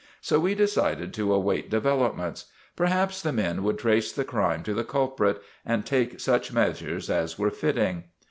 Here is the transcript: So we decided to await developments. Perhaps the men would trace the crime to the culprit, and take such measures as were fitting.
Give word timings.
So 0.19 0.39
we 0.39 0.55
decided 0.55 1.13
to 1.13 1.31
await 1.31 1.69
developments. 1.69 2.47
Perhaps 2.75 3.21
the 3.21 3.31
men 3.31 3.61
would 3.61 3.77
trace 3.77 4.11
the 4.11 4.25
crime 4.25 4.63
to 4.63 4.73
the 4.73 4.83
culprit, 4.83 5.39
and 5.63 5.85
take 5.85 6.19
such 6.19 6.51
measures 6.51 7.07
as 7.07 7.37
were 7.37 7.51
fitting. 7.51 8.05